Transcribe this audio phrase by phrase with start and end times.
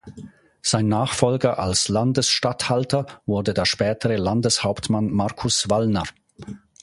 [0.63, 6.05] Sein Nachfolger als Landesstatthalter wurde der spätere Landeshauptmann Markus Wallner.